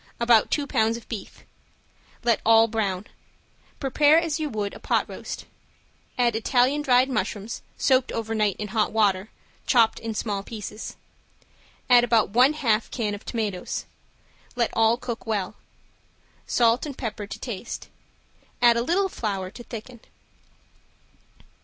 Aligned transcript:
About 0.19 0.49
two 0.49 0.65
pounds 0.65 0.97
of 0.97 1.07
beef. 1.07 1.45
Let 2.23 2.41
all 2.43 2.67
brown. 2.67 3.05
Prepare 3.79 4.17
as 4.17 4.39
you 4.39 4.49
would 4.49 4.73
a 4.73 4.79
pot 4.79 5.07
roast. 5.07 5.45
Add 6.17 6.35
Italian 6.35 6.81
dried 6.81 7.07
mushrooms, 7.07 7.61
soaked 7.77 8.11
over 8.11 8.33
night 8.33 8.55
in 8.57 8.69
hot 8.69 8.91
water, 8.91 9.29
chopped 9.67 9.99
in 9.99 10.15
small 10.15 10.41
pieces. 10.41 10.95
Add 11.87 12.03
about 12.03 12.31
one 12.31 12.53
half 12.53 12.89
can 12.89 13.13
of 13.13 13.23
tomatoes. 13.25 13.85
Let 14.55 14.71
all 14.73 14.97
cook 14.97 15.27
well. 15.27 15.53
Salt 16.47 16.87
and 16.87 16.97
pepper 16.97 17.27
to 17.27 17.37
taste. 17.39 17.87
Add 18.59 18.77
a 18.77 18.81
little 18.81 19.07
flour 19.07 19.51
to 19.51 19.61
thicken. 19.63 19.99